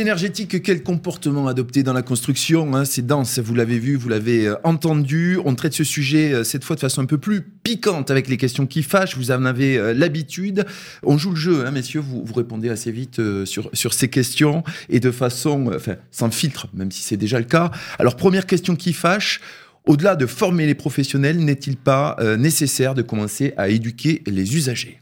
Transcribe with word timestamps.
énergétique, 0.00 0.62
quel 0.62 0.82
comportement 0.82 1.46
adopter 1.46 1.82
dans 1.82 1.92
la 1.92 2.02
construction 2.02 2.74
hein? 2.74 2.84
C'est 2.84 3.06
dense, 3.06 3.38
vous 3.38 3.54
l'avez 3.54 3.78
vu, 3.78 3.96
vous 3.96 4.08
l'avez 4.08 4.48
euh, 4.48 4.56
entendu. 4.64 5.38
On 5.44 5.54
traite 5.54 5.74
ce 5.74 5.84
sujet 5.84 6.32
euh, 6.32 6.44
cette 6.44 6.64
fois 6.64 6.74
de 6.76 6.80
façon 6.80 7.02
un 7.02 7.06
peu 7.06 7.18
plus 7.18 7.42
piquante 7.42 8.10
avec 8.10 8.28
les 8.28 8.36
questions 8.36 8.66
qui 8.66 8.82
fâchent. 8.82 9.16
Vous 9.16 9.30
en 9.30 9.44
avez 9.44 9.76
euh, 9.76 9.92
l'habitude. 9.92 10.64
On 11.02 11.18
joue 11.18 11.30
le 11.30 11.36
jeu, 11.36 11.66
hein, 11.66 11.70
messieurs. 11.70 12.00
Vous, 12.00 12.24
vous 12.24 12.34
répondez 12.34 12.70
assez 12.70 12.90
vite 12.90 13.20
sur, 13.44 13.70
sur 13.72 13.92
ces 13.92 14.08
questions 14.08 14.64
et 14.88 15.00
de 15.00 15.10
façon, 15.10 15.70
enfin, 15.74 15.96
sans 16.10 16.30
filtre, 16.30 16.66
même 16.74 16.90
si 16.90 17.02
c'est 17.02 17.16
déjà 17.16 17.38
le 17.38 17.44
cas. 17.44 17.70
Alors, 17.98 18.16
première 18.16 18.46
question 18.46 18.76
qui 18.76 18.92
fâche. 18.92 19.40
Au-delà 19.86 20.14
de 20.14 20.26
former 20.26 20.66
les 20.66 20.74
professionnels, 20.74 21.38
n'est-il 21.38 21.76
pas 21.76 22.16
nécessaire 22.38 22.94
de 22.94 23.02
commencer 23.02 23.54
à 23.56 23.70
éduquer 23.70 24.22
les 24.26 24.54
usagers? 24.54 24.99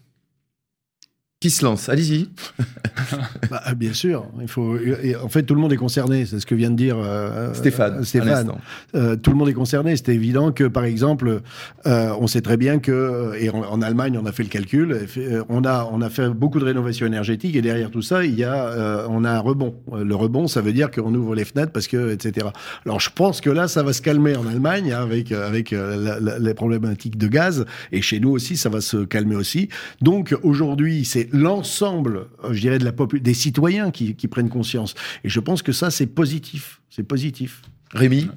Qui 1.40 1.50
se 1.50 1.64
lance 1.64 1.88
Allez-y. 1.88 2.28
bah, 3.50 3.62
bien 3.76 3.92
sûr. 3.92 4.26
Il 4.40 4.48
faut. 4.48 4.76
En 5.22 5.28
fait, 5.28 5.44
tout 5.44 5.54
le 5.54 5.60
monde 5.60 5.72
est 5.72 5.76
concerné. 5.76 6.26
C'est 6.26 6.40
ce 6.40 6.46
que 6.46 6.56
vient 6.56 6.70
de 6.70 6.76
dire 6.76 6.96
euh, 6.98 7.54
Stéphane. 7.54 8.02
Stéphane. 8.04 8.52
Euh, 8.96 9.14
tout 9.14 9.30
le 9.30 9.36
monde 9.36 9.48
est 9.48 9.54
concerné. 9.54 9.96
C'est 9.96 10.08
évident 10.08 10.50
que, 10.50 10.64
par 10.64 10.84
exemple, 10.84 11.42
euh, 11.86 12.12
on 12.18 12.26
sait 12.26 12.40
très 12.40 12.56
bien 12.56 12.80
que, 12.80 13.34
et 13.38 13.50
en, 13.50 13.80
Allemagne, 13.82 14.18
on 14.20 14.26
a 14.26 14.32
fait 14.32 14.42
le 14.42 14.48
calcul. 14.48 15.06
On 15.48 15.64
a, 15.64 15.88
on 15.92 16.02
a 16.02 16.10
fait 16.10 16.28
beaucoup 16.28 16.58
de 16.58 16.64
rénovation 16.64 17.06
énergétique 17.06 17.54
et 17.54 17.62
derrière 17.62 17.92
tout 17.92 18.02
ça, 18.02 18.24
il 18.24 18.34
y 18.34 18.42
a, 18.42 19.06
on 19.08 19.22
a 19.24 19.30
un 19.30 19.38
rebond. 19.38 19.76
Le 19.96 20.14
rebond, 20.16 20.48
ça 20.48 20.60
veut 20.60 20.72
dire 20.72 20.90
qu'on 20.90 21.14
ouvre 21.14 21.36
les 21.36 21.44
fenêtres 21.44 21.70
parce 21.70 21.86
que, 21.86 22.12
etc. 22.12 22.48
Alors, 22.84 22.98
je 22.98 23.10
pense 23.14 23.40
que 23.40 23.50
là, 23.50 23.68
ça 23.68 23.84
va 23.84 23.92
se 23.92 24.02
calmer 24.02 24.36
en 24.36 24.46
Allemagne 24.46 24.92
hein, 24.92 25.02
avec 25.02 25.30
avec 25.30 25.70
les 25.70 26.54
problématiques 26.54 27.16
de 27.16 27.28
gaz 27.28 27.64
et 27.92 28.02
chez 28.02 28.18
nous 28.18 28.30
aussi, 28.30 28.56
ça 28.56 28.68
va 28.68 28.80
se 28.80 29.04
calmer 29.04 29.36
aussi. 29.36 29.68
Donc 30.02 30.36
aujourd'hui, 30.42 31.04
c'est 31.04 31.27
l'ensemble, 31.32 32.28
euh, 32.44 32.52
je 32.52 32.60
dirais, 32.60 32.78
de 32.78 32.84
la 32.84 32.92
des 32.92 33.34
citoyens 33.34 33.90
qui, 33.90 34.14
qui 34.14 34.28
prennent 34.28 34.48
conscience. 34.48 34.94
Et 35.24 35.28
je 35.28 35.40
pense 35.40 35.62
que 35.62 35.72
ça, 35.72 35.90
c'est 35.90 36.06
positif. 36.06 36.80
C'est 36.90 37.02
positif. 37.02 37.62
Rémi? 37.92 38.28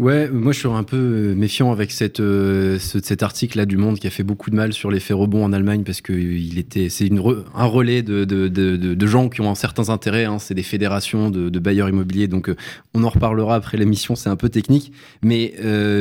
Ouais, 0.00 0.30
moi 0.30 0.52
je 0.52 0.60
suis 0.60 0.66
un 0.66 0.82
peu 0.82 0.96
euh, 0.96 1.34
méfiant 1.34 1.72
avec 1.72 1.90
cette, 1.90 2.20
euh, 2.20 2.78
cet 2.78 3.22
article-là 3.22 3.66
du 3.66 3.76
Monde 3.76 3.98
qui 3.98 4.06
a 4.06 4.10
fait 4.10 4.22
beaucoup 4.22 4.48
de 4.48 4.56
mal 4.56 4.72
sur 4.72 4.90
l'effet 4.90 5.12
rebond 5.12 5.44
en 5.44 5.52
Allemagne 5.52 5.82
parce 5.84 6.00
que 6.00 6.14
il 6.14 6.58
était, 6.58 6.88
c'est 6.88 7.06
une 7.06 7.18
un 7.54 7.64
relais 7.66 8.00
de, 8.00 8.24
de, 8.24 8.48
de, 8.48 8.78
de, 8.78 9.06
gens 9.06 9.28
qui 9.28 9.42
ont 9.42 9.54
certains 9.54 9.90
intérêts. 9.90 10.24
Hein, 10.24 10.38
c'est 10.38 10.54
des 10.54 10.62
fédérations 10.62 11.28
de, 11.28 11.58
bailleurs 11.58 11.90
immobiliers, 11.90 12.28
donc 12.28 12.48
euh, 12.48 12.56
on 12.94 13.04
en 13.04 13.10
reparlera 13.10 13.56
après 13.56 13.76
l'émission. 13.76 14.14
C'est 14.14 14.30
un 14.30 14.36
peu 14.36 14.48
technique, 14.48 14.90
mais 15.22 15.52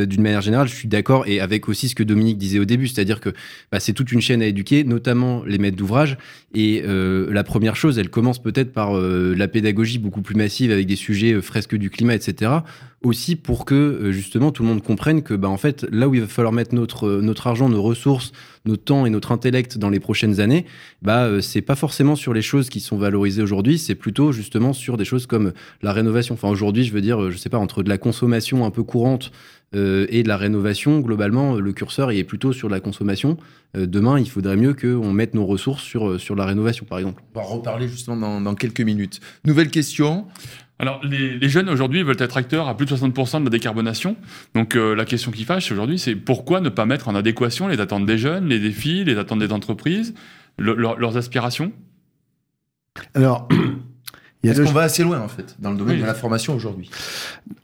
d'une 0.08 0.22
manière 0.22 0.40
générale, 0.40 0.70
je 0.70 0.76
suis 0.76 0.88
d'accord 0.88 1.28
et 1.28 1.42
avec 1.42 1.68
aussi 1.68 1.90
ce 1.90 1.96
que 1.96 2.04
Dominique 2.04 2.38
disait 2.38 2.60
au 2.60 2.66
début, 2.66 2.88
c'est-à-dire 2.88 3.20
que 3.20 3.32
bah, 3.70 3.82
c'est 3.82 3.92
toute 3.92 4.14
une 4.14 4.22
chaîne 4.22 4.42
à 4.42 4.46
éduquer, 4.46 4.86
notamment 4.86 5.44
les 5.44 5.58
maîtres 5.58 5.76
d'ouvrage. 5.76 6.18
Et 6.56 6.82
la 6.86 7.44
première 7.44 7.76
chose, 7.76 8.00
elle 8.00 8.10
commence 8.10 8.42
peut-être 8.42 8.72
par 8.72 8.94
la 8.94 9.48
pédagogie 9.50 10.00
beaucoup 10.00 10.22
plus 10.22 10.36
massive 10.36 10.72
avec 10.72 10.88
des 10.88 10.96
sujets 10.96 11.42
fresques 11.42 11.76
du 11.76 11.90
climat, 11.90 12.16
etc 12.16 12.62
aussi 13.02 13.36
pour 13.36 13.64
que 13.66 13.76
euh, 13.76 14.12
justement 14.12 14.52
tout 14.52 14.64
le 14.64 14.70
monde 14.70 14.84
comprenne 14.84 15.22
que 15.22 15.34
bah, 15.34 15.48
en 15.48 15.58
fait 15.58 15.86
là 15.92 16.10
où 16.10 16.16
il 16.16 16.22
va 16.22 16.28
falloir 16.28 16.52
mettre 16.52 16.76
notre, 16.76 17.08
euh, 17.08 17.22
notre 17.22 17.48
argent, 17.48 17.70
nos 17.70 17.82
ressources, 17.82 18.34
notre 18.66 18.84
temps 18.84 19.06
et 19.06 19.10
notre 19.10 19.32
intellect 19.32 19.78
dans 19.78 19.90
les 19.90 20.02
prochaines 20.02 20.42
années, 20.42 20.66
bah 21.02 21.24
euh, 21.24 21.40
c'est 21.40 21.62
pas 21.62 21.76
forcément 21.76 22.18
sur 22.18 22.34
les 22.34 22.42
choses 22.42 22.70
qui 22.70 22.82
sont 22.82 22.98
valorisées 22.98 23.42
aujourd'hui, 23.42 23.78
c'est 23.78 23.96
plutôt 23.96 24.34
justement 24.34 24.74
sur 24.74 24.98
des 24.98 25.06
choses 25.06 25.28
comme 25.28 25.54
la 25.82 25.94
rénovation. 25.94 26.34
Enfin 26.34 26.50
aujourd'hui, 26.50 26.84
je 26.84 26.92
veux 26.92 27.02
dire, 27.02 27.32
je 27.32 27.38
sais 27.38 27.50
pas 27.50 27.58
entre 27.58 27.84
de 27.84 27.90
la 27.90 27.98
consommation 27.98 28.66
un 28.66 28.72
peu 28.72 28.84
courante 28.84 29.32
et 29.72 30.24
de 30.24 30.28
la 30.28 30.38
rénovation, 30.38 31.00
globalement, 31.00 31.54
le 31.54 31.74
curseur 31.74 32.10
est 32.10 32.24
plutôt 32.24 32.54
sur 32.54 32.70
la 32.70 32.80
consommation. 32.80 33.38
demain, 33.76 34.20
il 34.20 34.28
faudrait 34.28 34.56
mieux 34.56 34.74
qu'on 34.74 35.14
mette 35.14 35.36
nos 35.36 35.46
ressources 35.46 35.84
sur, 35.84 36.20
sur 36.20 36.36
la 36.36 36.46
rénovation, 36.46 36.88
par 36.88 36.98
exemple. 36.98 37.22
On 37.36 37.40
va 37.40 37.46
reparler 37.46 37.88
justement 37.88 38.42
dans 38.42 38.56
quelques 38.56 38.82
minutes. 38.82 39.20
Nouvelle 39.46 39.70
question. 39.70 40.26
Alors, 40.82 41.02
les, 41.04 41.50
jeunes 41.50 41.70
aujourd'hui 41.70 42.04
veulent 42.04 42.16
être 42.20 42.38
acteurs 42.38 42.70
à 42.70 42.78
plus 42.78 42.86
de 42.86 42.96
60% 42.96 43.40
de 43.40 43.44
la 43.44 43.50
décarbonation. 43.50 44.16
Donc, 44.56 44.76
euh, 44.76 44.96
la 44.96 45.04
question 45.04 45.30
qui 45.30 45.44
fâche 45.44 45.70
aujourd'hui, 45.74 46.00
c'est 46.00 46.16
pourquoi 46.16 46.62
ne 46.62 46.70
pas 46.70 46.86
mettre 46.86 47.10
en 47.10 47.16
adéquation 47.16 47.68
les 47.68 47.82
attentes 47.82 48.06
des 48.06 48.18
jeunes, 48.18 48.48
les 48.48 48.60
défis, 48.60 49.04
les 49.04 49.18
attentes 49.18 49.40
des 49.40 49.52
entreprises, 49.52 50.14
leurs 50.58 51.18
aspirations? 51.18 51.74
Alors, 53.14 53.50
est-ce 54.44 54.62
qu'on 54.62 54.72
va 54.72 54.84
assez 54.84 55.04
loin 55.04 55.20
en 55.20 55.28
fait 55.28 55.58
dans 55.60 55.72
le 55.72 55.78
domaine 55.78 56.00
de 56.00 56.06
la 56.06 56.14
formation 56.14 56.56
aujourd'hui? 56.56 56.90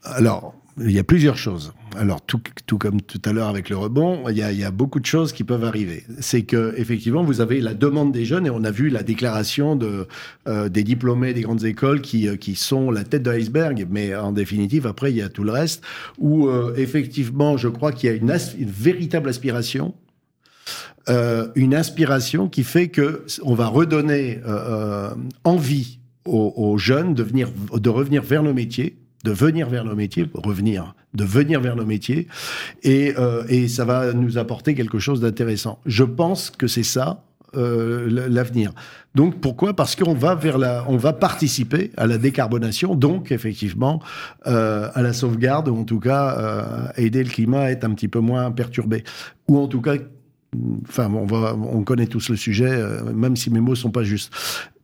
Alors, 0.02 0.54
il 0.78 0.92
y 0.92 0.98
a 0.98 1.04
plusieurs 1.04 1.38
choses. 1.38 1.72
Alors, 1.96 2.20
tout, 2.20 2.40
tout 2.66 2.76
comme 2.76 3.00
tout 3.00 3.20
à 3.24 3.32
l'heure 3.32 3.48
avec 3.48 3.70
le 3.70 3.76
rebond, 3.76 4.28
il 4.28 4.36
y, 4.36 4.42
a, 4.42 4.52
il 4.52 4.58
y, 4.58 4.64
a, 4.64 4.70
beaucoup 4.70 5.00
de 5.00 5.06
choses 5.06 5.32
qui 5.32 5.44
peuvent 5.44 5.64
arriver. 5.64 6.04
C'est 6.20 6.42
que 6.42 6.74
effectivement, 6.76 7.22
vous 7.22 7.40
avez 7.40 7.60
la 7.60 7.72
demande 7.72 8.12
des 8.12 8.26
jeunes 8.26 8.46
et 8.46 8.50
on 8.50 8.64
a 8.64 8.70
vu 8.70 8.90
la 8.90 9.02
déclaration 9.02 9.76
de, 9.76 10.06
euh, 10.46 10.68
des 10.68 10.84
diplômés 10.84 11.32
des 11.32 11.40
grandes 11.40 11.64
écoles 11.64 12.02
qui, 12.02 12.28
euh, 12.28 12.36
qui 12.36 12.54
sont 12.54 12.90
la 12.90 13.04
tête 13.04 13.22
de 13.22 13.30
l'iceberg, 13.30 13.86
mais 13.90 14.14
en 14.14 14.32
définitive, 14.32 14.86
après, 14.86 15.10
il 15.12 15.16
y 15.16 15.22
a 15.22 15.30
tout 15.30 15.44
le 15.44 15.52
reste 15.52 15.82
où 16.18 16.48
euh, 16.48 16.74
effectivement, 16.76 17.56
je 17.56 17.68
crois 17.68 17.92
qu'il 17.92 18.10
y 18.10 18.12
a 18.12 18.16
une, 18.16 18.36
véritable 18.58 19.30
aspiration 19.30 19.94
euh, 21.08 21.48
une 21.54 21.74
inspiration 21.74 22.48
qui 22.48 22.64
fait 22.64 22.88
que 22.88 23.24
on 23.42 23.54
va 23.54 23.68
redonner 23.68 24.40
euh, 24.44 25.10
envie 25.44 26.00
aux, 26.24 26.52
aux, 26.56 26.78
jeunes 26.78 27.14
de 27.14 27.22
venir, 27.22 27.48
de 27.72 27.88
revenir 27.88 28.22
vers 28.22 28.42
nos 28.42 28.52
métiers, 28.52 28.96
de 29.24 29.32
venir 29.32 29.68
vers 29.68 29.84
nos 29.84 29.94
métiers, 29.94 30.28
revenir, 30.34 30.94
de 31.14 31.24
venir 31.24 31.60
vers 31.60 31.76
nos 31.76 31.86
métiers, 31.86 32.28
et, 32.82 33.14
euh, 33.18 33.42
et 33.48 33.68
ça 33.68 33.84
va 33.84 34.12
nous 34.12 34.38
apporter 34.38 34.74
quelque 34.74 34.98
chose 34.98 35.20
d'intéressant. 35.20 35.80
Je 35.86 36.04
pense 36.04 36.50
que 36.50 36.66
c'est 36.66 36.82
ça 36.82 37.24
euh, 37.56 38.28
l'avenir. 38.28 38.72
Donc 39.14 39.40
pourquoi? 39.40 39.74
Parce 39.74 39.96
qu'on 39.96 40.14
va 40.14 40.34
vers 40.34 40.58
la, 40.58 40.84
on 40.88 40.96
va 40.96 41.12
participer 41.12 41.90
à 41.96 42.06
la 42.06 42.18
décarbonation, 42.18 42.94
donc 42.94 43.32
effectivement 43.32 44.02
euh, 44.46 44.90
à 44.94 45.02
la 45.02 45.12
sauvegarde, 45.12 45.68
ou 45.68 45.76
en 45.76 45.84
tout 45.84 46.00
cas 46.00 46.92
aider 46.96 47.24
le 47.24 47.30
climat 47.30 47.62
à 47.62 47.70
être 47.70 47.84
un 47.84 47.94
petit 47.94 48.08
peu 48.08 48.20
moins 48.20 48.50
perturbé, 48.50 49.04
ou 49.48 49.58
en 49.58 49.68
tout 49.68 49.80
cas, 49.80 49.96
enfin 50.86 51.10
on 51.12 51.24
va, 51.24 51.56
on 51.56 51.82
connaît 51.82 52.06
tous 52.06 52.28
le 52.28 52.36
sujet, 52.36 52.78
même 53.14 53.36
si 53.36 53.50
mes 53.50 53.60
mots 53.60 53.74
sont 53.74 53.90
pas 53.90 54.04
justes. 54.04 54.32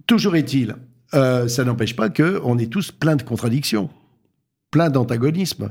Toujours 0.06 0.34
est-il, 0.34 0.75
ça 1.12 1.64
n'empêche 1.64 1.94
pas 1.94 2.09
que 2.09 2.41
on 2.43 2.59
est 2.59 2.72
tous 2.72 2.91
plein 2.91 3.16
de 3.16 3.22
contradictions 3.22 3.91
plein 4.72 4.90
d'antagonismes 4.90 5.70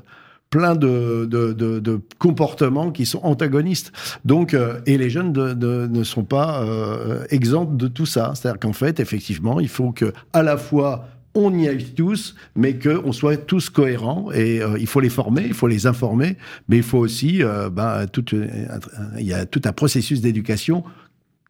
plein 0.52 0.76
de, 0.76 1.26
de, 1.26 2.02
comportements 2.20 2.92
qui 2.92 3.08
sont 3.08 3.22
antagonistes. 3.24 3.92
Donc, 4.26 4.54
euh, 4.54 4.82
et 4.86 4.98
les 4.98 5.10
jeunes 5.10 5.32
ne 5.32 6.04
sont 6.04 6.26
pas 6.26 6.62
euh, 6.62 7.26
exempts 7.30 7.74
de 7.74 7.88
tout 7.88 8.06
ça. 8.06 8.34
C'est-à-dire 8.36 8.60
qu'en 8.60 8.74
fait, 8.74 9.00
effectivement, 9.00 9.60
il 9.60 9.70
faut 9.70 9.92
que 9.92 10.14
à 10.34 10.44
la 10.44 10.58
fois 10.58 11.08
on 11.34 11.58
y 11.58 11.70
aille 11.70 11.94
tous, 11.96 12.36
mais 12.58 12.78
qu'on 12.78 13.14
soit 13.14 13.38
tous 13.38 13.70
cohérents. 13.70 14.30
Et 14.34 14.62
euh, 14.62 14.78
il 14.78 14.88
faut 14.88 15.00
les 15.00 15.10
former, 15.10 15.44
il 15.46 15.54
faut 15.54 15.68
les 15.68 15.88
informer, 15.88 16.36
mais 16.68 16.78
il 16.78 16.84
faut 16.84 16.98
aussi, 16.98 17.42
ben, 17.72 18.06
tout, 18.08 18.26
il 18.36 19.26
y 19.26 19.34
a 19.34 19.46
tout 19.46 19.62
un 19.64 19.72
processus 19.72 20.20
d'éducation 20.20 20.84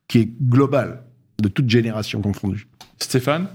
qui 0.08 0.20
est 0.20 0.30
global, 0.44 1.02
de 1.42 1.48
toute 1.48 1.68
génération 1.68 2.22
confondue. 2.22 2.68
Stéphane? 3.00 3.48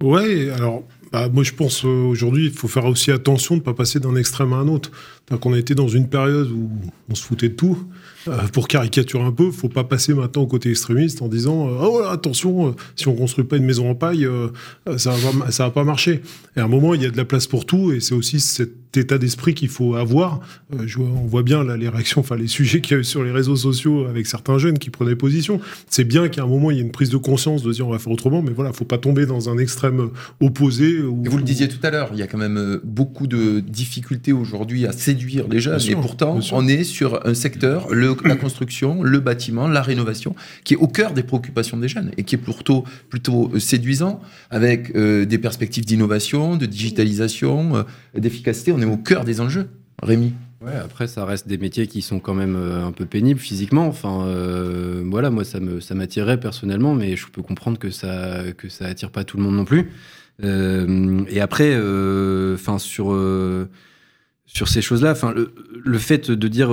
Ouais, 0.00 0.50
alors 0.50 0.84
bah, 1.14 1.28
moi, 1.32 1.44
je 1.44 1.52
pense 1.52 1.84
euh, 1.84 1.88
aujourd'hui, 1.88 2.46
il 2.46 2.50
faut 2.50 2.66
faire 2.66 2.86
aussi 2.86 3.12
attention 3.12 3.54
de 3.54 3.60
ne 3.60 3.64
pas 3.64 3.72
passer 3.72 4.00
d'un 4.00 4.16
extrême 4.16 4.52
à 4.52 4.56
un 4.56 4.66
autre. 4.66 4.90
Donc, 5.30 5.46
on 5.46 5.52
a 5.52 5.58
été 5.58 5.76
dans 5.76 5.86
une 5.86 6.08
période 6.08 6.50
où 6.50 6.68
on 7.08 7.14
se 7.14 7.22
foutait 7.22 7.50
de 7.50 7.54
tout. 7.54 7.78
Euh, 8.26 8.48
pour 8.52 8.66
caricaturer 8.66 9.22
un 9.22 9.30
peu, 9.30 9.52
faut 9.52 9.68
pas 9.68 9.84
passer 9.84 10.12
maintenant 10.12 10.42
au 10.42 10.48
côté 10.48 10.70
extrémiste 10.70 11.22
en 11.22 11.28
disant 11.28 11.68
euh, 11.68 11.86
oh 11.86 12.02
attention, 12.10 12.74
si 12.96 13.06
on 13.06 13.14
construit 13.14 13.44
pas 13.44 13.58
une 13.58 13.64
maison 13.64 13.88
en 13.88 13.94
paille, 13.94 14.26
ça 14.96 15.12
va 15.12 15.52
ça 15.52 15.64
va 15.64 15.70
pas 15.70 15.84
marcher. 15.84 16.20
Et 16.56 16.60
à 16.60 16.64
un 16.64 16.68
moment, 16.68 16.94
il 16.94 17.02
y 17.02 17.06
a 17.06 17.10
de 17.10 17.16
la 17.16 17.24
place 17.24 17.46
pour 17.46 17.64
tout, 17.64 17.92
et 17.92 18.00
c'est 18.00 18.14
aussi 18.14 18.40
cet 18.40 18.72
état 18.96 19.18
d'esprit 19.18 19.54
qu'il 19.54 19.68
faut 19.68 19.94
avoir. 19.94 20.40
Je 20.86 20.98
on 20.98 21.26
voit 21.26 21.42
bien 21.42 21.64
là 21.64 21.76
les 21.76 21.88
réactions, 21.88 22.20
enfin 22.20 22.36
les 22.36 22.46
sujets 22.46 22.80
qu'il 22.80 22.94
y 22.94 22.98
a 22.98 23.00
eu 23.00 23.04
sur 23.04 23.22
les 23.24 23.30
réseaux 23.30 23.56
sociaux 23.56 24.06
avec 24.06 24.26
certains 24.26 24.58
jeunes 24.58 24.78
qui 24.78 24.90
prenaient 24.90 25.16
position. 25.16 25.60
C'est 25.88 26.04
bien 26.04 26.28
qu'à 26.28 26.42
un 26.42 26.46
moment 26.46 26.70
il 26.70 26.78
y 26.78 26.80
ait 26.80 26.82
une 26.82 26.92
prise 26.92 27.10
de 27.10 27.16
conscience 27.16 27.62
de 27.62 27.72
dire 27.72 27.86
on 27.86 27.90
va 27.90 27.98
faire 27.98 28.12
autrement, 28.12 28.42
mais 28.42 28.52
voilà, 28.52 28.72
faut 28.72 28.84
pas 28.84 28.98
tomber 28.98 29.26
dans 29.26 29.48
un 29.48 29.58
extrême 29.58 30.10
opposé 30.40 30.94
vous 31.02 31.36
le 31.36 31.42
disiez 31.42 31.68
tout 31.68 31.84
à 31.84 31.90
l'heure, 31.90 32.10
il 32.12 32.18
y 32.18 32.22
a 32.22 32.26
quand 32.26 32.38
même 32.38 32.56
euh, 32.56 32.80
beaucoup 32.84 33.26
de 33.26 33.60
difficultés 33.60 34.32
aujourd'hui 34.32 34.86
à 34.86 34.92
séduire 34.92 35.46
les 35.48 35.60
jeunes. 35.60 35.80
et 35.88 35.94
pourtant, 35.94 36.38
on 36.52 36.66
est 36.66 36.84
sur 36.84 37.26
un 37.26 37.34
secteur, 37.34 37.88
la 37.92 38.36
construction, 38.36 39.02
le 39.02 39.20
bâtiment, 39.20 39.68
la 39.68 39.82
rénovation, 39.82 40.34
qui 40.64 40.74
est 40.74 40.76
au 40.76 40.86
cœur 40.86 41.12
des 41.12 41.22
préoccupations 41.22 41.76
des 41.76 41.88
jeunes 41.88 42.12
et 42.16 42.24
qui 42.24 42.34
est 42.34 42.38
plutôt, 42.38 42.84
plutôt 43.08 43.50
euh, 43.54 43.58
séduisant 43.58 44.20
avec 44.50 44.94
euh, 44.94 45.24
des 45.24 45.38
perspectives 45.38 45.84
d'innovation, 45.84 46.56
de 46.56 46.66
digitalisation, 46.66 47.84
d'efficacité. 48.16 48.72
On 48.72 48.80
au 48.92 48.96
cœur 48.96 49.24
des 49.24 49.40
enjeux. 49.40 49.68
Rémi 50.02 50.32
Ouais, 50.60 50.76
après, 50.82 51.06
ça 51.08 51.26
reste 51.26 51.46
des 51.46 51.58
métiers 51.58 51.86
qui 51.86 52.00
sont 52.00 52.20
quand 52.20 52.32
même 52.32 52.56
un 52.56 52.90
peu 52.90 53.04
pénibles 53.04 53.38
physiquement. 53.38 53.86
Enfin, 53.86 54.26
voilà, 55.04 55.28
moi, 55.28 55.44
ça 55.44 55.60
me, 55.60 55.80
ça 55.80 55.94
personnellement, 56.38 56.94
mais 56.94 57.16
je 57.16 57.26
peux 57.26 57.42
comprendre 57.42 57.78
que 57.78 57.90
ça, 57.90 58.44
que 58.56 58.70
ça 58.70 58.86
attire 58.86 59.10
pas 59.10 59.24
tout 59.24 59.36
le 59.36 59.42
monde 59.42 59.56
non 59.56 59.66
plus. 59.66 59.90
Euh, 60.42 61.24
et 61.28 61.40
après, 61.40 61.70
euh, 61.74 62.54
enfin 62.54 62.78
sur 62.78 63.12
euh, 63.12 63.68
sur 64.46 64.68
ces 64.68 64.82
choses-là, 64.82 65.12
enfin 65.12 65.32
le, 65.32 65.54
le, 65.84 65.98
fait 65.98 66.30
de 66.30 66.48
dire 66.48 66.70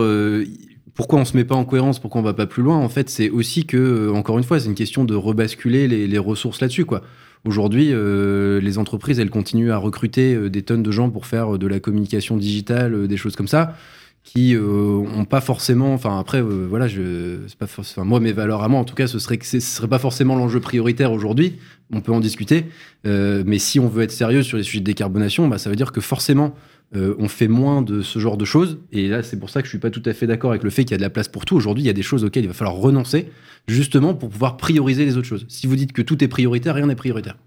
pourquoi 1.01 1.19
on 1.19 1.25
se 1.25 1.36
met 1.36 1.45
pas 1.45 1.56
en 1.56 1.65
cohérence, 1.65 1.98
pourquoi 1.98 2.21
on 2.21 2.24
va 2.24 2.36
pas 2.36 2.45
plus 2.45 2.62
loin 2.62 2.77
En 2.77 2.88
fait, 2.88 3.09
c'est 3.09 3.31
aussi 3.31 3.65
que, 3.65 3.75
euh, 3.75 4.13
encore 4.13 4.38
une 4.38 4.44
fois, 4.44 4.59
c'est 4.59 4.68
une 4.68 4.75
question 4.75 5.03
de 5.03 5.15
rebasculer 5.15 5.88
les, 5.88 6.18
ressources 6.19 6.62
là-dessus, 6.62 6.86
quoi. 6.86 7.01
Aujourd'hui, 7.44 7.88
euh, 7.92 8.62
les 8.62 8.77
entreprises, 8.77 9.19
elles 9.19 9.31
continuent 9.31 9.71
à 9.71 9.77
recruter 9.77 10.36
euh, 10.36 10.51
des 10.51 10.62
tonnes 10.62 10.83
de 10.83 10.92
gens 10.92 11.09
pour 11.09 11.25
faire 11.25 11.57
de 11.57 11.65
la 11.65 11.80
communication 11.80 12.38
digitale, 12.38 13.07
des 13.07 13.18
choses 13.18 13.36
comme 13.36 13.48
ça, 13.48 13.75
qui 14.23 14.56
euh, 14.56 15.03
ont 15.15 15.25
pas 15.25 15.41
forcément. 15.41 15.94
Enfin, 15.94 16.19
après, 16.19 16.41
euh, 16.41 16.68
voilà, 16.69 16.88
je, 16.88 17.38
pas 17.57 17.65
enfin, 17.65 18.03
moi, 18.03 18.19
mes 18.19 18.31
valeurs 18.31 18.62
à 18.62 18.68
moi, 18.68 18.79
en 18.79 18.83
tout 18.85 18.95
cas, 18.95 19.07
ce 19.07 19.19
serait 19.19 19.38
que 19.38 19.45
ce 19.45 19.59
serait 19.59 19.88
pas 19.88 20.00
forcément 20.00 20.35
l'enjeu 20.35 20.59
prioritaire 20.59 21.12
aujourd'hui. 21.12 21.57
On 21.91 22.01
peut 22.01 22.12
en 22.12 22.19
discuter, 22.19 22.65
Euh, 23.07 23.44
mais 23.47 23.57
si 23.57 23.79
on 23.79 23.88
veut 23.88 24.03
être 24.03 24.12
sérieux 24.12 24.44
sur 24.44 24.57
les 24.57 24.63
sujets 24.63 24.79
de 24.79 24.85
décarbonation, 24.85 25.47
bah, 25.47 25.57
ça 25.57 25.71
veut 25.71 25.75
dire 25.75 25.91
que 25.91 26.01
forcément, 26.01 26.53
euh, 26.95 27.15
on 27.18 27.27
fait 27.27 27.47
moins 27.47 27.81
de 27.81 28.03
ce 28.03 28.19
genre 28.19 28.38
de 28.38 28.45
choses. 28.45 28.77
Et 28.91 29.07
là, 29.07 29.23
c'est 29.23 29.39
pour 29.39 29.50
ça 29.50 29.62
que 29.62 29.65
je 29.65 29.71
suis 29.71 29.79
pas 29.79 29.89
tout 29.89 30.03
à 30.06 30.13
fait 30.13 30.27
d'accord 30.27 30.51
avec 30.51 30.63
le 30.63 30.69
fait 30.69 30.83
qu'il 30.83 30.91
y 30.91 30.95
a 30.95 30.97
de 30.97 31.01
la 31.01 31.09
place 31.09 31.27
pour 31.27 31.45
tout. 31.45 31.56
Aujourd'hui, 31.56 31.83
il 31.83 31.88
y 31.88 31.89
a 31.89 31.94
des 31.94 32.03
choses 32.03 32.23
auxquelles 32.23 32.44
il 32.44 32.47
va 32.47 32.53
falloir 32.53 32.75
renoncer, 32.75 33.29
justement 33.68 34.13
pour 34.13 34.29
pouvoir 34.29 34.57
prioriser 34.57 35.03
les 35.03 35.18
autres 35.18 35.27
choses. 35.27 35.45
Si 35.47 35.65
vous 35.65 35.75
dites 35.75 35.94
que 35.94 36.03
tout 36.03 36.23
est 36.23 36.27
prioritaire, 36.27 36.75
rien 36.75 36.85
n'est 36.85 36.95
prioritaire. 36.95 37.38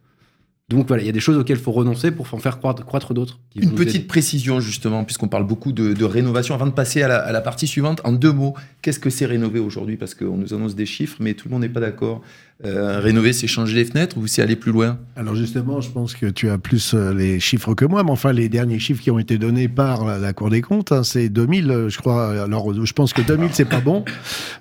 Donc 0.71 0.89
voilà, 0.89 1.03
il 1.03 1.07
y 1.07 1.11
a 1.11 1.13
des 1.13 1.21
choses 1.21 1.37
auxquelles 1.37 1.59
il 1.59 1.63
faut 1.63 1.73
renoncer 1.73 2.11
pour 2.11 2.27
en 2.33 2.39
faire 2.39 2.59
croître, 2.59 2.87
croître 2.87 3.13
d'autres. 3.13 3.39
Une 3.55 3.75
petite 3.75 3.97
aider. 3.97 4.05
précision 4.07 4.61
justement, 4.61 5.05
puisqu'on 5.05 5.29
parle 5.29 5.47
beaucoup 5.47 5.73
de, 5.73 5.93
de 5.93 6.05
rénovation. 6.07 6.55
Avant 6.55 6.67
de 6.67 6.71
passer 6.73 7.03
à 7.03 7.09
la, 7.09 7.17
à 7.19 7.33
la 7.33 7.43
partie 7.43 7.67
suivante, 7.67 8.01
en 8.05 8.13
deux 8.13 8.33
mots, 8.33 8.55
qu'est-ce 8.81 8.99
que 8.99 9.11
c'est 9.11 9.27
rénover 9.27 9.61
aujourd'hui? 9.61 9.99
Parce 9.99 10.15
qu'on 10.15 10.39
nous 10.39 10.55
annonce 10.55 10.75
des 10.75 10.87
chiffres, 10.87 11.19
mais 11.21 11.35
tout 11.35 11.49
le 11.49 11.53
monde 11.53 11.61
n'est 11.63 11.69
pas 11.69 11.81
d'accord. 11.81 12.23
Euh, 12.65 12.99
rénover, 12.99 13.35
c'est 13.35 13.47
changer 13.47 13.75
les 13.75 13.85
fenêtres 13.85 14.17
ou 14.17 14.27
c'est 14.27 14.41
aller 14.41 14.57
plus 14.57 14.73
loin? 14.73 14.99
Alors 15.17 15.35
justement, 15.35 15.83
je 15.83 15.91
pense 15.91 16.15
que 16.15 16.27
tu 16.27 16.49
as 16.49 16.57
plus 16.57 16.95
euh, 16.95 17.13
les 17.13 17.41
chiffres 17.41 17.75
que 17.75 17.85
moi, 17.85 18.03
mais 18.03 18.11
enfin 18.13 18.33
les 18.33 18.49
derniers 18.49 18.79
chiffres 18.79 19.03
qui 19.03 19.11
ont 19.11 19.19
été 19.19 19.37
donnés 19.37 19.69
par 19.69 20.07
la, 20.07 20.19
la 20.19 20.33
Cour 20.33 20.49
des 20.49 20.63
comptes, 20.63 20.93
hein, 20.93 21.03
c'est 21.05 21.29
2000, 21.29 21.71
euh, 21.71 21.89
je 21.91 21.99
crois. 21.99 22.43
Alors 22.43 22.73
je 22.73 22.93
pense 22.95 23.13
que 23.13 23.21
2000 23.21 23.51
c'est 23.53 23.65
pas 23.69 23.81
bon. 23.81 24.05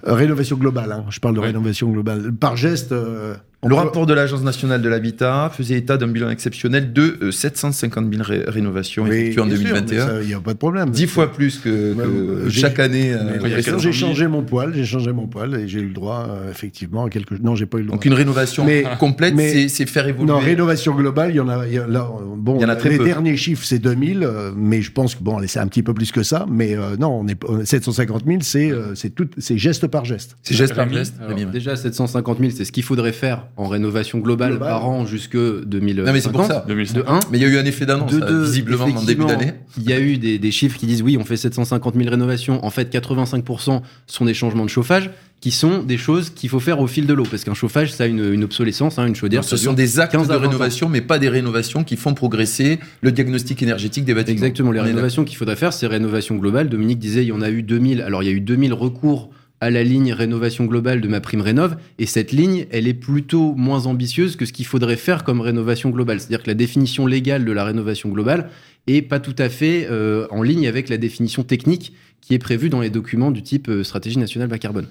Euh, 0.05 0.15
rénovation 0.15 0.57
globale, 0.57 0.91
hein, 0.91 1.05
je 1.09 1.19
parle 1.21 1.35
de 1.35 1.39
Ouais. 1.39 1.45
rénovation 1.47 1.89
globale. 1.89 2.33
Par 2.33 2.57
geste, 2.57 2.91
euh, 2.91 3.35
Le 3.63 3.69
peut- 3.69 3.75
rapport 3.75 4.05
de 4.05 4.13
l'Agence 4.13 4.41
nationale 4.43 4.81
de 4.81 4.89
l'habitat 4.89 5.51
faisait 5.55 5.75
état 5.77 5.97
d'un 5.97 6.07
bilan 6.07 6.29
exceptionnel 6.29 6.93
de 6.93 7.17
euh, 7.21 7.31
750 7.31 8.11
000 8.13 8.23
ré- 8.23 8.43
rénovations 8.47 9.03
Oui, 9.03 9.09
effectuées 9.15 9.41
en 9.41 9.45
bien 9.45 9.55
sûr, 9.55 9.63
2021. 9.65 10.05
mais 10.05 10.11
ça, 10.13 10.21
Il 10.21 10.27
n'y 10.27 10.33
a 10.33 10.39
pas 10.39 10.53
de 10.53 10.57
problème. 10.57 10.89
Dix 10.89 11.07
fois 11.07 11.31
plus 11.31 11.57
que, 11.59 11.69
euh, 11.69 12.49
chaque 12.49 12.79
année. 12.79 13.13
euh, 13.13 13.39
quelques 13.39 13.79
j'ai 13.79 13.91
changé 13.91 14.27
mon 14.27 14.43
poil, 14.43 14.73
j'ai 14.75 14.85
changé 14.85 15.11
mon 15.11 15.27
poil 15.27 15.55
et 15.55 15.67
j'ai 15.67 15.79
eu 15.79 15.87
le 15.87 15.93
droit, 15.93 16.27
euh, 16.29 16.49
effectivement, 16.51 17.05
à 17.05 17.09
quelque. 17.09 17.35
Non, 17.41 17.55
j'ai 17.55 17.65
pas 17.65 17.77
eu 17.77 17.81
le 17.81 17.87
droit. 17.87 17.97
donc 17.97 18.05
une 18.05 18.13
rénovation 18.13 18.65
Mais- 18.65 18.83
complète, 18.99 19.33
mais- 19.35 19.67
c'est- 19.69 19.85
faire 19.85 20.07
évoluer. 20.07 20.31
Non, 20.31 20.39
rénovation 20.39 20.95
globale, 20.95 21.31
il 21.31 21.35
y 21.35 21.39
en 21.39 21.49
a. 21.49 21.67
il 21.67 21.73
y 21.73 21.77
a- 21.77 21.87
là, 21.87 22.01
euh, 22.01 22.23
bon, 22.37 22.55
Il 22.57 22.61
y 22.61 22.65
en 22.65 22.69
a 22.69 22.75
très 22.75 22.89
les 22.89 22.97
peu. 22.97 23.05
derniers 23.05 23.37
chiffres, 23.37 23.63
c'est 23.65 23.79
2000, 23.79 24.23
euh, 24.23 24.51
mais 24.55 24.81
je 24.81 24.91
pense 24.91 25.15
que 25.15 25.23
bon, 25.23 25.39
c'est 25.47 25.59
un 25.59 25.67
petit 25.67 25.83
peu 25.83 25.93
plus 25.93 26.11
que 26.11 26.23
ça. 26.23 26.45
Mais 26.49 26.75
euh, 26.75 26.95
non, 26.97 27.19
on 27.21 27.27
est 27.27 27.37
on- 27.47 27.63
750 27.65 28.23
000, 28.25 28.39
c'est 28.41 28.71
euh, 28.71 28.95
c'est 28.95 29.09
tout, 29.13 29.27
c'est 29.37 29.57
geste 29.57 29.87
par 29.87 30.05
geste. 30.05 30.37
C'est 30.41 30.55
geste 30.55 30.75
par 30.75 30.89
geste. 30.91 31.15
alors. 31.21 31.37
Déjà, 31.51 31.75
750 31.75 32.39
000, 32.39 32.51
c'est 32.55 32.65
ce 32.65 32.71
qu'il 32.71 32.83
faudrait 32.83 33.11
faire 33.11 33.47
en 33.55 33.67
rénovation 33.67 34.19
globale, 34.19 34.51
Globale. 34.51 34.69
par 34.69 34.87
an 34.89 35.05
jusque 35.05 35.37
2050. 35.37 36.05
Non, 36.07 36.13
mais 36.13 36.21
c'est 36.21 36.31
pour 36.31 36.45
ça. 36.45 36.65
2005. 36.67 36.95
De 36.97 37.03
1. 37.07 37.19
Mais 37.31 37.37
il 37.37 37.41
y 37.41 37.45
a 37.45 37.47
eu 37.49 37.57
un 37.57 37.65
effet 37.65 37.85
d'annonce, 37.85 38.11
De 38.11 38.43
visiblement, 38.43 38.85
en 38.85 39.03
début 39.03 39.25
d'année. 39.25 39.53
Il 39.77 39.89
y 39.89 39.93
a 39.93 39.99
eu 39.99 40.17
des, 40.17 40.39
des 40.39 40.51
chiffres 40.51 40.77
qui 40.77 40.85
disent 40.87 41.01
oui, 41.03 41.17
on 41.19 41.25
fait 41.25 41.37
750 41.37 41.95
000 41.95 42.09
rénovations. 42.09 42.65
En 42.65 42.69
fait, 42.69 42.93
85% 42.93 43.81
sont 44.07 44.25
des 44.25 44.33
changements 44.33 44.65
de 44.65 44.69
chauffage 44.69 45.11
qui 45.39 45.51
sont 45.51 45.83
des 45.83 45.97
choses 45.97 46.29
qu'il 46.29 46.49
faut 46.49 46.61
faire 46.61 46.79
au 46.79 46.87
fil 46.87 47.05
de 47.05 47.13
l'eau. 47.13 47.25
Parce 47.29 47.43
qu'un 47.43 47.53
chauffage, 47.53 47.91
ça 47.91 48.05
a 48.05 48.07
une, 48.07 48.33
une 48.33 48.45
obsolescence, 48.45 48.97
hein, 48.97 49.05
une 49.05 49.15
chaudière. 49.15 49.43
Ce 49.43 49.57
sont 49.57 49.73
des 49.73 49.99
actes 49.99 50.13
15 50.13 50.27
de 50.29 50.33
à 50.33 50.37
20 50.37 50.45
ans. 50.45 50.49
rénovation, 50.49 50.89
mais 50.89 51.01
pas 51.01 51.19
des 51.19 51.27
rénovations 51.29 51.83
qui 51.83 51.97
font 51.97 52.13
progresser 52.13 52.79
le 53.01 53.11
diagnostic 53.11 53.61
énergétique 53.61 54.05
des 54.05 54.13
bâtiments. 54.13 54.33
Exactement, 54.33 54.71
les 54.71 54.79
On 54.79 54.83
rénovations 54.83 55.25
qu'il 55.25 55.37
faudrait 55.37 55.57
faire, 55.57 55.73
c'est 55.73 55.85
rénovation 55.85 56.35
globale. 56.37 56.69
Dominique 56.69 56.99
disait, 56.99 57.23
il 57.23 57.27
y 57.27 57.31
en 57.33 57.41
a 57.41 57.49
eu 57.49 57.61
2000. 57.61 58.01
Alors, 58.01 58.23
il 58.23 58.27
y 58.27 58.29
a 58.29 58.31
eu 58.33 58.39
2000 58.39 58.73
recours 58.73 59.29
à 59.63 59.69
la 59.69 59.83
ligne 59.83 60.11
rénovation 60.11 60.65
globale 60.65 60.99
de 60.99 61.07
ma 61.07 61.21
prime 61.21 61.39
rénov. 61.39 61.77
Et 61.97 62.05
cette 62.05 62.33
ligne, 62.33 62.65
elle 62.69 62.85
est 62.85 62.93
plutôt 62.93 63.53
moins 63.55 63.85
ambitieuse 63.85 64.35
que 64.35 64.45
ce 64.45 64.51
qu'il 64.51 64.65
faudrait 64.65 64.97
faire 64.97 65.23
comme 65.23 65.39
rénovation 65.39 65.89
globale. 65.89 66.19
C'est-à-dire 66.19 66.43
que 66.43 66.49
la 66.49 66.53
définition 66.53 67.07
légale 67.07 67.45
de 67.45 67.51
la 67.53 67.63
rénovation 67.63 68.09
globale 68.09 68.49
est 68.87 69.01
pas 69.01 69.21
tout 69.21 69.35
à 69.37 69.47
fait 69.47 69.87
euh, 69.89 70.27
en 70.31 70.43
ligne 70.43 70.67
avec 70.67 70.89
la 70.89 70.97
définition 70.97 71.43
technique 71.43 71.93
qui 72.19 72.33
est 72.33 72.39
prévue 72.39 72.67
dans 72.67 72.81
les 72.81 72.89
documents 72.89 73.31
du 73.31 73.41
type 73.41 73.69
euh, 73.69 73.85
stratégie 73.85 74.19
nationale 74.19 74.49
bas 74.49 74.57
carbone. 74.57 74.87